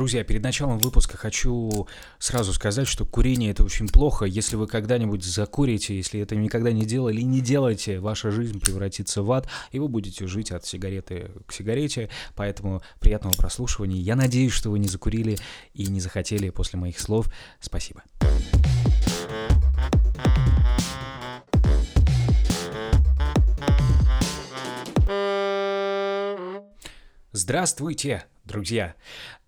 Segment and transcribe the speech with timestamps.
[0.00, 1.86] Друзья, перед началом выпуска хочу
[2.18, 4.24] сразу сказать, что курение это очень плохо.
[4.24, 9.30] Если вы когда-нибудь закурите, если это никогда не делали, не делайте, ваша жизнь превратится в
[9.30, 12.08] ад, и вы будете жить от сигареты к сигарете.
[12.34, 14.00] Поэтому приятного прослушивания.
[14.00, 15.36] Я надеюсь, что вы не закурили
[15.74, 17.30] и не захотели после моих слов.
[17.60, 18.02] Спасибо.
[27.32, 28.94] Здравствуйте, друзья!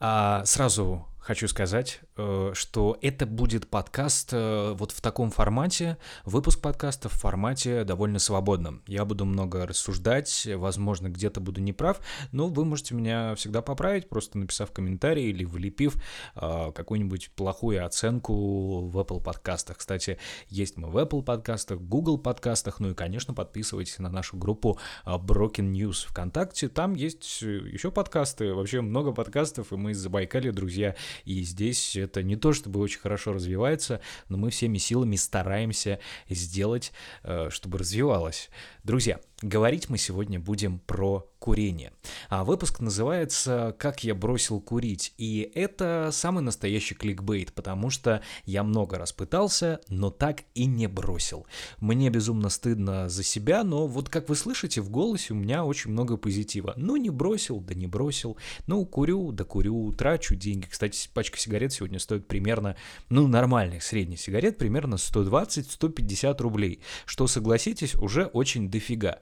[0.00, 6.60] А, сразу хочу сказать, э, что это будет подкаст э, вот в таком формате, выпуск
[6.60, 8.82] подкаста в формате довольно свободном.
[8.86, 12.00] Я буду много рассуждать, возможно, где-то буду неправ,
[12.32, 15.96] но вы можете меня всегда поправить, просто написав комментарий или влепив
[16.34, 19.78] э, какую-нибудь плохую оценку в Apple подкастах.
[19.78, 24.78] Кстати, есть мы в Apple подкастах, Google подкастах, ну и, конечно, подписывайтесь на нашу группу
[25.06, 30.96] Broken News ВКонтакте, там есть еще подкасты, вообще много подкастов, и мы из Забайкалья, друзья,
[31.24, 36.92] и здесь это не то чтобы очень хорошо развивается, но мы всеми силами стараемся сделать,
[37.22, 38.50] э, чтобы развивалось.
[38.84, 41.92] Друзья, говорить мы сегодня будем про курение.
[42.28, 45.12] А выпуск называется «Как я бросил курить».
[45.18, 50.86] И это самый настоящий кликбейт, потому что я много раз пытался, но так и не
[50.86, 51.46] бросил.
[51.80, 55.90] Мне безумно стыдно за себя, но вот как вы слышите, в голосе у меня очень
[55.90, 56.74] много позитива.
[56.76, 58.36] Ну, не бросил, да не бросил.
[58.68, 60.66] Ну, курю, да курю, трачу деньги.
[60.70, 62.76] Кстати, пачка сигарет сегодня стоит примерно,
[63.08, 66.82] ну, нормальных средних сигарет, примерно 120-150 рублей.
[67.04, 69.18] Что, согласитесь, уже очень дофига.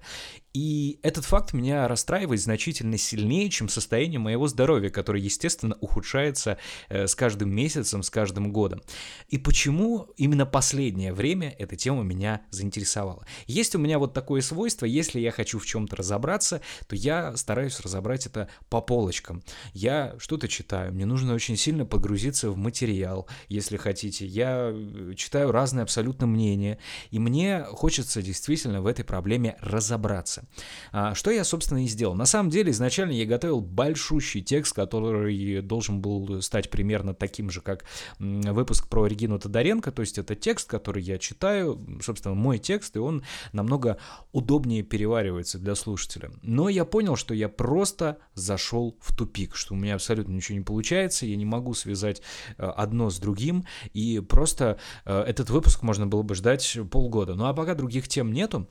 [0.53, 6.59] И этот факт меня расстраивает значительно сильнее, чем состояние моего здоровья, которое, естественно, ухудшается
[6.89, 8.83] э, с каждым месяцем, с каждым годом.
[9.29, 13.25] И почему именно последнее время эта тема меня заинтересовала?
[13.47, 17.79] Есть у меня вот такое свойство, если я хочу в чем-то разобраться, то я стараюсь
[17.79, 19.45] разобрать это по полочкам.
[19.73, 24.27] Я что-то читаю, мне нужно очень сильно погрузиться в материал, если хотите.
[24.27, 26.79] Я э, читаю разные абсолютно мнения,
[27.13, 30.45] и мне хочется действительно в этой проблеме разобраться разобраться.
[30.93, 32.15] А, что я, собственно, и сделал.
[32.15, 37.61] На самом деле, изначально я готовил большущий текст, который должен был стать примерно таким же,
[37.61, 37.85] как
[38.19, 42.99] выпуск про Регину Тодоренко, то есть это текст, который я читаю, собственно, мой текст, и
[42.99, 43.23] он
[43.53, 43.99] намного
[44.33, 46.31] удобнее переваривается для слушателя.
[46.43, 50.65] Но я понял, что я просто зашел в тупик, что у меня абсолютно ничего не
[50.65, 52.23] получается, я не могу связать
[52.57, 57.35] э, одно с другим, и просто э, этот выпуск можно было бы ждать полгода.
[57.35, 58.69] Ну а пока других тем нету,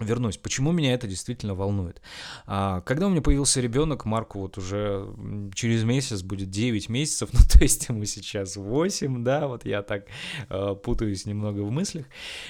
[0.00, 0.36] вернусь.
[0.36, 2.00] Почему меня это действительно волнует?
[2.46, 5.06] А, когда у меня появился ребенок, Марку вот уже
[5.54, 10.06] через месяц будет 9 месяцев, ну то есть ему сейчас 8, да, вот я так
[10.48, 12.06] э, путаюсь немного в мыслях,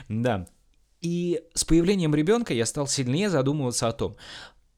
[0.08, 0.46] да.
[1.00, 4.16] И с появлением ребенка я стал сильнее задумываться о том,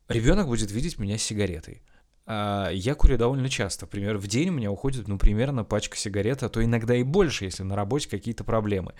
[0.08, 1.82] ребенок будет видеть меня с сигаретой.
[2.26, 3.84] А, я курю довольно часто.
[3.84, 7.44] Например, в день у меня уходит, ну, примерно пачка сигарет, а то иногда и больше,
[7.44, 8.94] если на работе какие-то проблемы.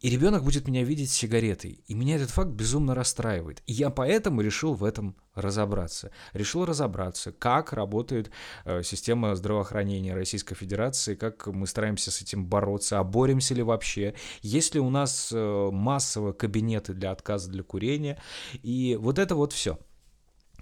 [0.00, 1.82] И ребенок будет меня видеть с сигаретой.
[1.86, 3.62] И меня этот факт безумно расстраивает.
[3.66, 6.12] И я поэтому решил в этом разобраться.
[6.32, 8.30] Решил разобраться, как работает
[8.64, 14.14] э, система здравоохранения Российской Федерации, как мы стараемся с этим бороться, а боремся ли вообще,
[14.40, 18.20] есть ли у нас э, массово кабинеты для отказа для курения.
[18.62, 19.78] И вот это вот все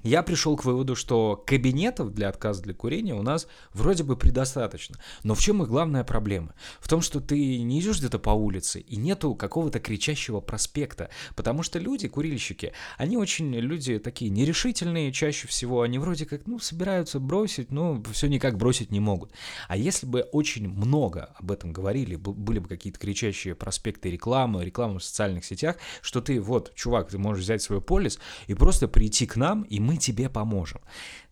[0.02, 4.96] я пришел к выводу, что кабинетов для отказа для курения у нас вроде бы предостаточно.
[5.24, 6.54] Но в чем их главная проблема?
[6.80, 11.10] В том, что ты не идешь где-то по улице и нету какого-то кричащего проспекта.
[11.34, 15.82] Потому что люди, курильщики, они очень люди такие нерешительные чаще всего.
[15.82, 19.32] Они вроде как, ну, собираются бросить, но все никак бросить не могут.
[19.68, 25.00] А если бы очень много об этом говорили, были бы какие-то кричащие проспекты рекламы, рекламы
[25.00, 29.26] в социальных сетях, что ты, вот, чувак, ты можешь взять свой полис и просто прийти
[29.26, 30.80] к нам, и мы тебе поможем.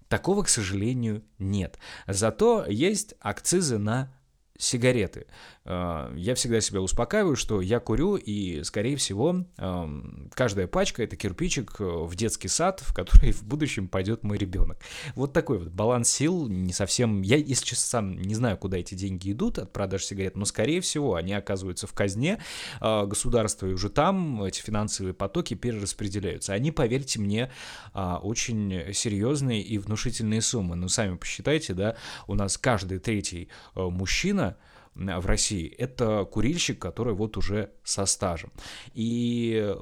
[0.08, 1.78] Такого, к сожалению, нет.
[2.06, 4.14] Зато есть акцизы на
[4.56, 5.26] сигареты.
[5.66, 11.16] Э, я всегда себя успокаиваю, что я курю, и, скорее всего, эм, каждая пачка— это
[11.16, 14.78] кирпичик э, в детский сад, в который в будущем пойдет мой ребенок.
[15.14, 17.22] Вот такой вот баланс сил не совсем...
[17.22, 20.80] Я, если честно, сам не знаю, куда эти деньги идут от продаж сигарет, но, скорее
[20.80, 22.42] всего, они оказываются в казне
[22.80, 26.52] э, государства, и уже там эти финансовые потоки перераспределяются.
[26.52, 27.50] Они, поверьте мне,
[27.94, 30.76] очень серьезные и внушительные суммы.
[30.76, 31.96] Ну, сами посчитайте, да,
[32.26, 34.56] у нас каждый третий мужчина—
[34.94, 38.52] в России, это курильщик, который вот уже со стажем.
[38.94, 39.74] И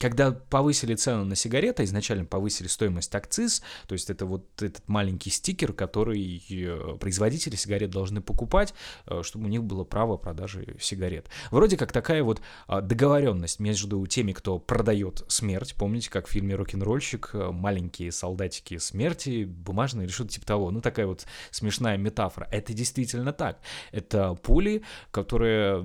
[0.00, 5.28] когда повысили цену на сигареты, изначально повысили стоимость акциз, то есть это вот этот маленький
[5.28, 8.72] стикер, который э, производители сигарет должны покупать,
[9.06, 11.28] э, чтобы у них было право продажи сигарет.
[11.50, 15.74] Вроде как такая вот а, договоренность между теми, кто продает смерть.
[15.74, 20.70] Помните, как в фильме «Рок-н-ролльщик» э, маленькие солдатики смерти, бумажные или что-то типа того.
[20.70, 22.48] Ну, такая вот смешная метафора.
[22.50, 23.60] Это действительно так.
[23.92, 25.82] Это пули, которые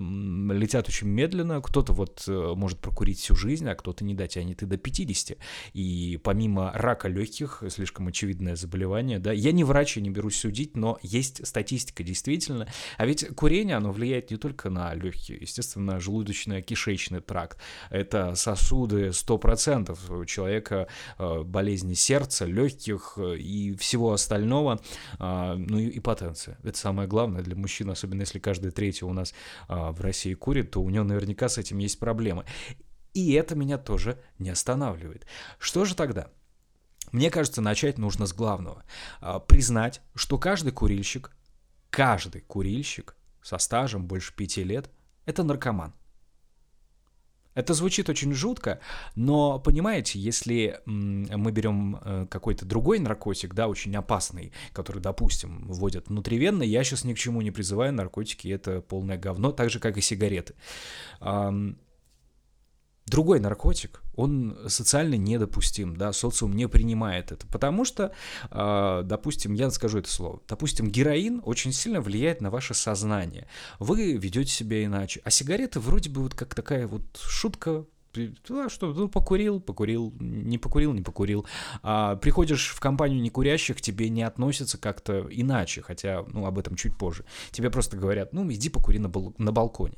[0.54, 1.62] летят очень медленно.
[1.62, 5.38] Кто-то вот может прокурить всю жизнь, а кто-то не дотянет и до 50.
[5.74, 10.76] И помимо рака легких, слишком очевидное заболевание, да, я не врач, я не берусь судить,
[10.76, 12.68] но есть статистика действительно.
[12.98, 17.58] А ведь курение, оно влияет не только на легкие, естественно, желудочно-кишечный тракт.
[17.90, 20.88] Это сосуды 100% у человека
[21.18, 24.82] э, болезни сердца, легких э, и всего остального,
[25.20, 26.58] а, ну и потенция.
[26.64, 29.34] Это самое главное для мужчин, особенно если каждый третий у нас
[29.68, 32.46] а, в России курит, то у него наверняка с этим есть проблемы.
[33.16, 35.26] И это меня тоже не останавливает.
[35.58, 36.28] Что же тогда?
[37.14, 38.84] Мне кажется, начать нужно с главного.
[39.22, 41.32] А, признать, что каждый курильщик,
[41.90, 44.92] каждый курильщик со стажем больше пяти лет–
[45.26, 45.94] это наркоман.
[47.54, 48.82] Это звучит очень жутко,
[49.16, 56.10] но понимаете, если мы берем э, какой-то другой наркотик, да, очень опасный, который, допустим, вводят
[56.10, 59.96] внутривенно, я сейчас ни к чему не призываю, наркотики это полное говно, так же, как
[59.96, 60.54] и сигареты
[63.06, 68.12] другой наркотик, он социально недопустим, да, социум не принимает это, потому что,
[68.50, 73.48] э, допустим, я скажу это слово, допустим, героин очень сильно влияет на ваше сознание,
[73.80, 77.86] вы ведете себя иначе, а сигареты вроде бы вот как такая вот шутка,
[78.50, 81.46] а что, ну, покурил, покурил, не покурил, не покурил.
[81.84, 86.98] А, приходишь в компанию некурящих, тебе не относятся как-то иначе, хотя, ну, об этом чуть
[86.98, 87.26] позже.
[87.52, 89.98] Тебе просто говорят, ну, иди покури на, бал- на балконе.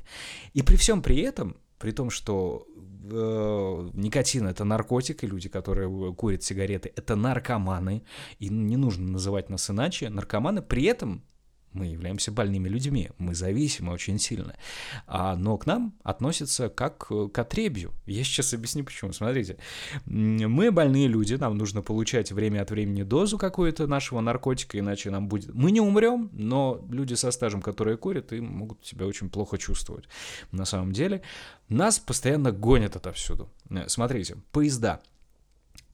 [0.52, 6.14] И при всем при этом, при том, что э, никотин это наркотик, и люди, которые
[6.14, 8.04] курят сигареты, это наркоманы,
[8.38, 11.24] и не нужно называть нас иначе, наркоманы, при этом
[11.78, 14.56] мы являемся больными людьми, мы зависимы очень сильно.
[15.06, 17.92] А, но к нам относятся как э, к отребью.
[18.06, 19.12] Я сейчас объясню почему.
[19.12, 19.58] Смотрите,
[20.06, 25.28] мы больные люди, нам нужно получать время от времени дозу какую-то нашего наркотика, иначе нам
[25.28, 25.54] будет...
[25.54, 30.06] Мы не умрем, но люди со стажем, которые курят, и могут себя очень плохо чувствовать.
[30.50, 31.22] На самом деле,
[31.68, 33.48] нас постоянно гонят отовсюду.
[33.70, 35.00] Э, смотрите, поезда.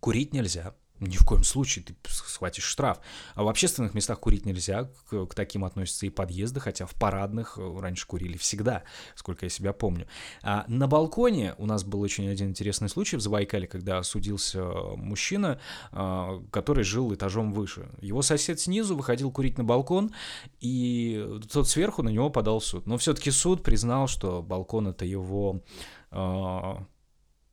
[0.00, 3.00] Курить нельзя, ни в коем случае ты схватишь штраф.
[3.34, 7.58] А в общественных местах курить нельзя, к, к таким относятся и подъезды, хотя в парадных
[7.58, 8.84] э, раньше курили всегда,
[9.16, 10.06] сколько я себя помню.
[10.42, 15.60] А на балконе у нас был очень один интересный случай в Забайкале, когда судился мужчина,
[15.90, 17.88] а, который жил этажом выше.
[18.00, 20.12] Его сосед снизу выходил курить на балкон,
[20.60, 22.86] и тот сверху на него подал суд.
[22.86, 25.62] Но все-таки суд признал, что балкон это его
[26.10, 26.84] а,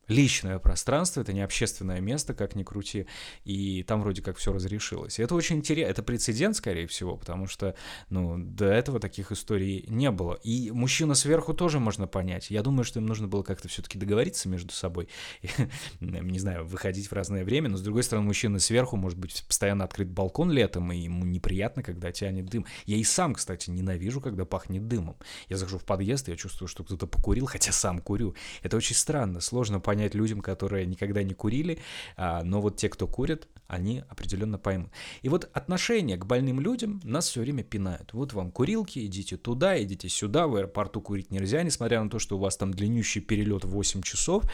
[0.08, 3.06] личное пространство, это не общественное место, как ни крути,
[3.44, 5.18] и там вроде как все разрешилось.
[5.18, 7.74] И это очень интересно, это прецедент, скорее всего, потому что,
[8.10, 10.34] ну, до этого таких историй не было.
[10.42, 12.50] И мужчина сверху тоже можно понять.
[12.50, 15.08] Я думаю, что им нужно было как-то все-таки договориться между собой,
[16.00, 19.84] не знаю, выходить в разное время, но, с другой стороны, мужчина сверху, может быть, постоянно
[19.84, 22.66] открыт балкон летом, и ему неприятно, когда тянет дым.
[22.86, 25.16] Я и сам, кстати, ненавижу, когда пахнет дымом.
[25.48, 28.34] Я захожу в подъезд, я чувствую, что кто-то покурил, хотя сам курю.
[28.62, 31.78] Это очень странно, сложно понять, понять людям, которые никогда не курили,
[32.16, 34.90] а, но вот те, кто курят, они определенно поймут.
[35.20, 38.14] И вот отношение к больным людям нас все время пинают.
[38.14, 42.36] Вот вам курилки, идите туда, идите сюда, в аэропорту курить нельзя, несмотря на то, что
[42.36, 44.44] у вас там длиннющий перелет 8 часов,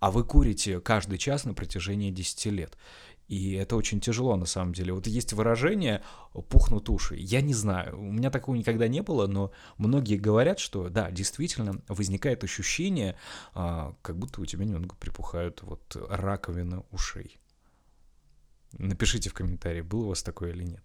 [0.00, 2.76] а вы курите каждый час на протяжении 10 лет.
[3.28, 4.92] И это очень тяжело на самом деле.
[4.92, 6.02] Вот есть выражение
[6.48, 7.16] «пухнут уши».
[7.16, 11.80] Я не знаю, у меня такого никогда не было, но многие говорят, что да, действительно
[11.88, 13.16] возникает ощущение,
[13.54, 17.38] а, как будто у тебя немного припухают вот раковины ушей.
[18.78, 20.82] Напишите в комментарии, было у вас такое или нет.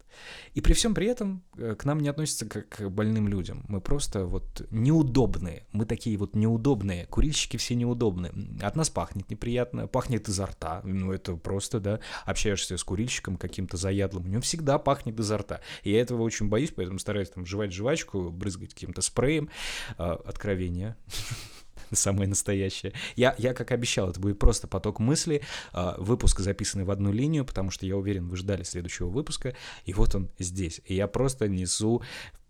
[0.53, 3.65] И при всем при этом э, к нам не относятся как к больным людям.
[3.67, 5.67] Мы просто вот неудобные.
[5.71, 7.05] Мы такие вот неудобные.
[7.05, 8.33] Курильщики все неудобные.
[8.61, 10.81] От нас пахнет неприятно, пахнет изо рта.
[10.83, 15.61] Ну, это просто, да, общаешься с курильщиком каким-то заядлым, у него всегда пахнет изо рта.
[15.83, 19.49] И я этого очень боюсь, поэтому стараюсь там жевать жвачку, брызгать каким-то спреем.
[19.97, 20.95] А, откровение.
[21.91, 22.93] самое настоящее.
[23.15, 27.45] Я, я, как обещал, это будет просто поток мыслей, а, выпуск записанный в одну линию,
[27.45, 30.81] потому что я уверен, вы ждали следующего выпуска, и вот он здесь.
[30.85, 32.01] И я просто несу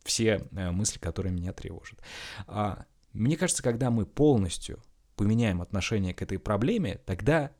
[0.03, 1.99] все э, мысли, которые меня тревожат.
[2.47, 4.81] А, мне кажется, когда мы полностью
[5.15, 7.51] поменяем отношение к этой проблеме, тогда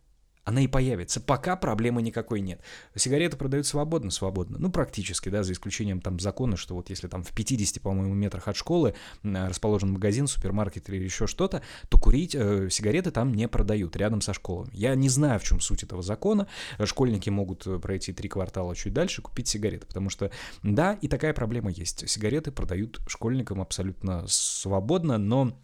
[0.44, 2.62] она и появится, пока проблемы никакой нет.
[2.96, 7.24] Сигареты продают свободно, свободно, ну, практически, да, за исключением там закона, что вот если там
[7.24, 12.70] в 50, по-моему, метрах от школы расположен магазин, супермаркет или еще что-то, то курить э,
[12.70, 14.72] сигареты там не продают рядом со школами.
[14.74, 16.48] Я не знаю, в чем суть этого закона.
[16.84, 20.32] Школьники могут э, пройти три квартала чуть дальше, купить сигареты, потому что,
[20.62, 22.10] да, и такая проблема есть.
[22.10, 25.58] Сигареты продают школьникам абсолютно свободно, но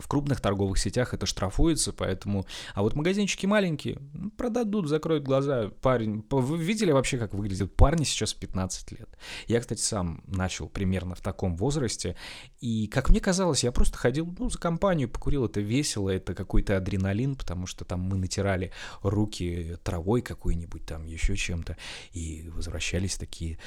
[0.00, 2.46] в крупных торговых сетях это штрафуется, поэтому...
[2.74, 5.70] А вот магазинчики маленькие, ну, продадут, закроют глаза.
[5.82, 6.24] Парень...
[6.30, 9.08] Вы видели вообще, как выглядят парни сейчас в 15 лет?
[9.46, 12.16] Я, кстати, сам начал примерно в таком возрасте,
[12.60, 16.76] и, как мне казалось, я просто ходил, ну, за компанию, покурил, это весело, это какой-то
[16.76, 18.72] адреналин, потому что там мы натирали
[19.02, 21.76] руки травой какой-нибудь, там еще чем-то,
[22.12, 23.58] и возвращались такие,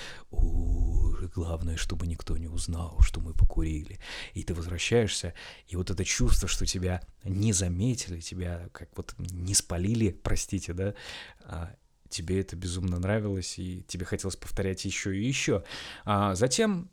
[1.25, 3.99] о, главное, чтобы никто не узнал, что мы покурили.
[4.33, 5.33] И ты возвращаешься,
[5.67, 10.93] и вот это чувство, что тебя не заметили, тебя как вот не спалили, простите, да,
[11.41, 11.75] а
[12.09, 15.63] тебе это безумно нравилось, и тебе хотелось повторять еще и еще.
[16.05, 16.89] А затем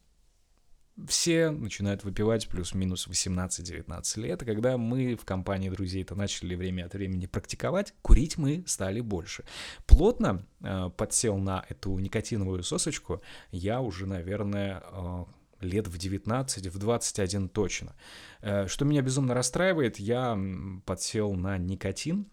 [1.06, 6.86] все начинают выпивать плюс-минус 18-19 лет, и когда мы в компании друзей это начали время
[6.86, 9.44] от времени практиковать, курить мы стали больше.
[9.86, 15.24] Плотно э, подсел на эту никотиновую сосочку я уже, наверное, э,
[15.60, 17.94] лет в 19, в 21 точно.
[18.40, 20.38] Э, что меня безумно расстраивает, я
[20.86, 22.26] подсел на никотин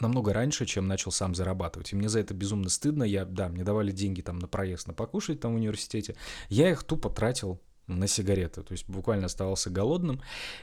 [0.00, 1.92] намного раньше, чем начал сам зарабатывать.
[1.92, 3.02] И мне за это безумно стыдно.
[3.02, 6.16] Я, да, мне давали деньги там на проезд, на покушать там в университете.
[6.48, 8.62] Я их тупо тратил на сигареты.
[8.62, 10.20] То есть буквально оставался голодным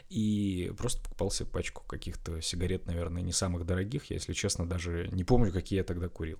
[0.09, 4.09] и просто покупал себе пачку каких-то сигарет, наверное, не самых дорогих.
[4.09, 6.39] Я, если честно, даже не помню, какие я тогда курил.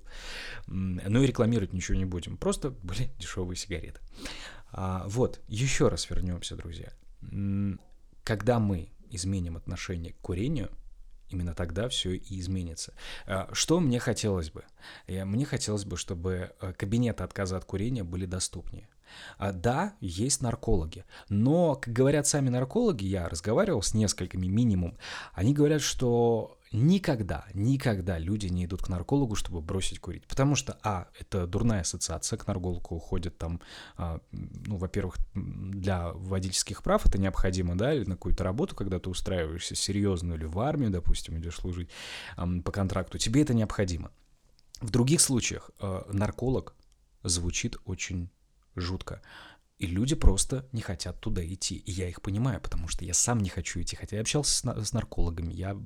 [0.68, 2.38] Ну и рекламировать ничего не будем.
[2.38, 4.00] Просто были дешевые сигареты.
[4.72, 6.94] А, вот, еще раз вернемся, друзья.
[8.24, 10.70] Когда мы изменим отношение к курению,
[11.30, 12.94] именно тогда все и изменится.
[13.26, 14.64] А, что мне хотелось бы?
[15.08, 18.88] Мне хотелось бы, чтобы э, кабинеты отказа от курения были доступнее.
[19.38, 24.98] А, да, есть наркологи, но, как говорят сами наркологи, я разговаривал с несколькими минимум,
[25.34, 30.26] они говорят, что никогда, никогда люди не идут к наркологу, чтобы бросить курить.
[30.28, 33.62] Потому что, а, это дурная ассоциация, к наркологу уходит там,
[33.98, 39.10] а, ну, во-первых, для водительских прав это необходимо, да, или на какую-то работу, когда ты
[39.10, 41.90] устраиваешься серьезную, или в армию, допустим, идешь служить
[42.36, 44.12] а, по контракту, тебе это необходимо.
[44.82, 46.76] В других случаях а, нарколог
[47.24, 48.30] звучит очень
[48.76, 49.22] жутко.
[49.78, 51.76] И люди просто не хотят туда идти.
[51.76, 53.96] И я их понимаю, потому что я сам не хочу идти.
[53.96, 55.52] Хотя я общался с, с наркологами.
[55.52, 55.78] Я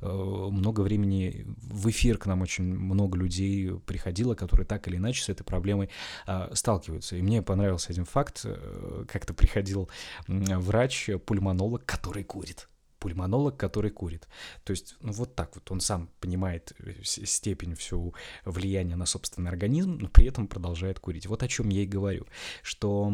[0.00, 5.22] э, много времени в эфир к нам очень много людей приходило, которые так или иначе
[5.22, 5.90] с этой проблемой
[6.26, 7.16] э, сталкиваются.
[7.16, 8.40] И мне понравился один факт.
[8.44, 9.90] Э, как-то приходил
[10.26, 12.68] врач-пульмонолог, который курит
[13.04, 14.26] пульмонолог, который курит.
[14.64, 18.14] То есть, ну вот так вот, он сам понимает э, степень всю
[18.46, 21.26] влияния на собственный организм, но при этом продолжает курить.
[21.26, 22.26] Вот о чем я и говорю,
[22.62, 23.12] что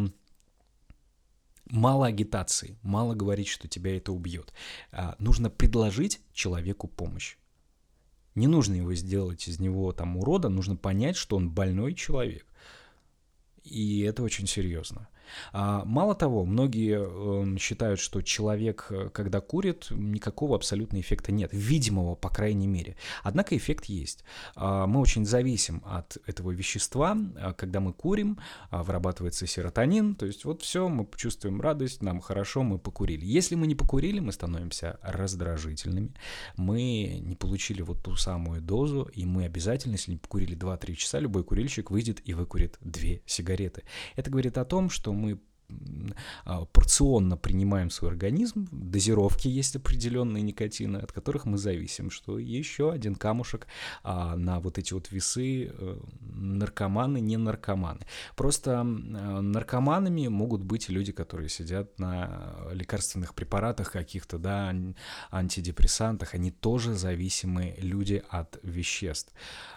[1.66, 4.52] мало агитации, мало говорить, что тебя это убьет.
[4.92, 7.36] А, нужно предложить человеку помощь.
[8.36, 12.46] Не нужно его сделать из него там урода, нужно понять, что он больной человек.
[13.64, 15.08] И это очень серьезно.
[15.52, 21.50] А, мало того, многие эм, считают, что человек, э, когда курит, никакого абсолютно эффекта нет,
[21.52, 22.96] видимого, по крайней мере.
[23.22, 24.24] Однако эффект есть.
[24.54, 27.16] А, мы очень зависим от этого вещества.
[27.36, 28.38] А, когда мы курим,
[28.70, 33.24] вырабатывается серотонин, то есть вот все, мы чувствуем радость, нам хорошо, мы покурили.
[33.24, 36.14] Если мы не покурили, мы становимся раздражительными,
[36.56, 41.18] мы не получили вот ту самую дозу, и мы обязательно, если не покурили 2-3 часа,
[41.18, 43.49] любой курильщик выйдет и выкурит 2 сигареты.
[44.16, 45.40] Это говорит о том, что мы
[46.44, 52.92] а, порционно принимаем свой организм, дозировки есть определенные никотины, от которых мы зависим, что еще
[52.92, 53.66] один камушек
[54.02, 58.00] а, на вот эти вот весы э, наркоманы, не наркоманы.
[58.36, 64.74] Просто наркоманами могут быть люди, которые сидят на лекарственных препаратах каких-то, да,
[65.30, 69.32] антидепрессантах, они тоже зависимые люди от веществ.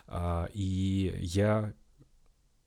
[0.08, 1.74] А, и я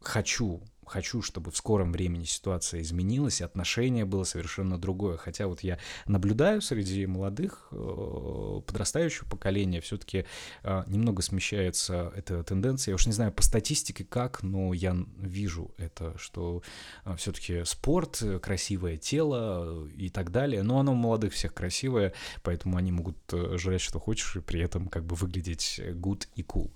[0.00, 5.16] хочу хочу, чтобы в скором времени ситуация изменилась, и отношение было совершенно другое.
[5.16, 10.26] Хотя вот я наблюдаю среди молодых, э, подрастающего поколения, все-таки
[10.62, 12.92] э, немного смещается эта тенденция.
[12.92, 16.62] Я уж не знаю по статистике как, но я вижу это, что
[17.04, 20.62] э, все-таки спорт, красивое тело и так далее.
[20.62, 22.12] Но оно у молодых всех красивое,
[22.42, 26.70] поэтому они могут жрать что хочешь и при этом как бы выглядеть good и cool.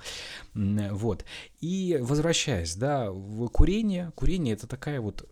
[0.54, 1.24] Вот.
[1.60, 4.12] И возвращаясь, да, в курение курение.
[4.12, 5.28] Курение это такая вот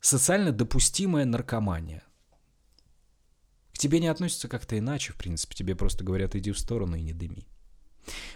[0.00, 2.02] социально допустимая наркомания.
[3.72, 5.54] К тебе не относятся как-то иначе, в принципе.
[5.54, 7.46] Тебе просто говорят, иди в сторону и не дыми.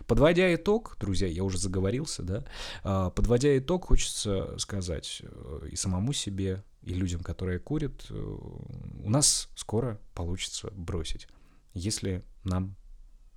[0.07, 2.45] Подводя итог, друзья, я уже заговорился, да,
[2.83, 9.11] а, подводя итог, хочется сказать э, и самому себе, и людям, которые курят, э, у
[9.11, 11.28] нас скоро получится бросить,
[11.75, 12.77] если нам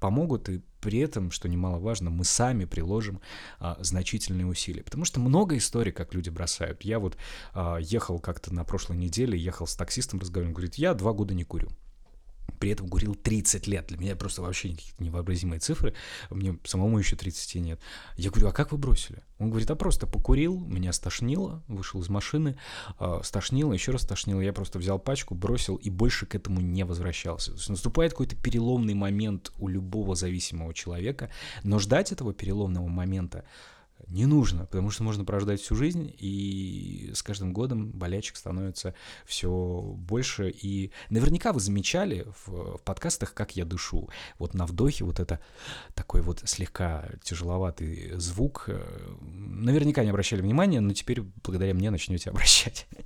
[0.02, 3.22] помогут, и при этом, что немаловажно, мы сами приложим
[3.60, 4.84] а, значительные усилия.
[4.84, 6.82] Потому что много историй, как люди бросают.
[6.82, 7.16] Я вот
[7.54, 11.46] а, ехал как-то на прошлой неделе, ехал с таксистом, разговаривал, говорит, я два года не
[11.46, 11.70] курю
[12.62, 13.88] при этом курил 30 лет.
[13.88, 15.96] Для меня просто вообще невообразимые цифры.
[16.30, 17.82] Мне самому еще 30 нет.
[18.18, 19.24] Я говорю, а как вы бросили?
[19.40, 22.60] Он говорит, а просто покурил, меня стошнило, вышел из машины,
[23.00, 24.42] э, стошнило, еще раз стошнило.
[24.42, 27.52] Я просто взял пачку, бросил и больше к этому не возвращался.
[27.52, 31.32] То есть наступает какой-то переломный момент у любого зависимого человека,
[31.64, 33.44] но ждать этого переломного момента
[34.08, 38.94] не нужно, потому что можно прождать всю жизнь, и с каждым годом болячек становится
[39.26, 40.50] все больше.
[40.50, 44.10] И наверняка вы замечали в, в подкастах, как я дышу.
[44.38, 45.40] Вот на вдохе вот это
[45.94, 48.70] такой вот слегка тяжеловатый звук.
[49.22, 52.88] Наверняка не обращали внимания, но теперь благодаря мне начнете обращать.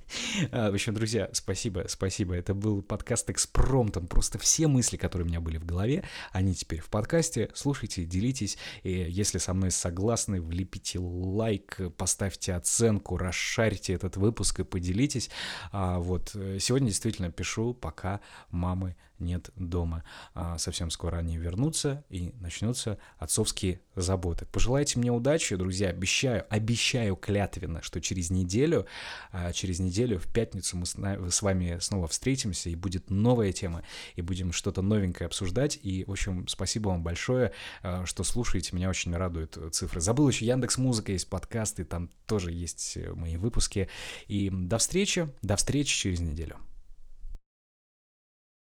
[0.52, 2.34] А, в общем, друзья, спасибо, спасибо.
[2.34, 4.06] Это был подкаст экспромтом.
[4.06, 7.50] Просто все мысли, которые у меня были в голове, они теперь в подкасте.
[7.54, 8.56] Слушайте, делитесь.
[8.82, 15.30] И если со мной согласны, влепите поставьте лайк, поставьте оценку, расшарьте этот выпуск и поделитесь.
[15.72, 20.04] А, вот э, сегодня действительно пишу, пока мамы нет дома.
[20.34, 24.46] А, совсем скоро они вернутся и начнутся отцовские заботы.
[24.46, 25.90] Пожелайте мне удачи, друзья.
[25.90, 28.86] Обещаю, обещаю клятвенно, что через неделю,
[29.32, 33.82] а, через неделю в пятницу мы с вами снова встретимся, и будет новая тема,
[34.14, 35.78] и будем что-то новенькое обсуждать.
[35.82, 37.52] И, в общем, спасибо вам большое,
[37.82, 38.76] а, что слушаете.
[38.76, 40.00] Меня очень радуют цифры.
[40.00, 43.88] Забыл еще Яндекс Музыка, есть подкасты, там тоже есть мои выпуски.
[44.28, 46.56] И до встречи, до встречи через неделю.